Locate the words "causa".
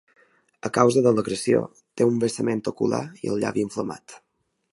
0.77-1.03